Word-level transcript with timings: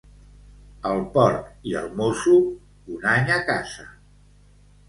El 0.91 1.01
porc 1.17 1.51
i 1.73 1.77
el 1.83 1.91
mosso, 2.01 2.33
un 2.97 3.07
any 3.13 3.31
a 3.37 3.39
casa. 3.51 3.87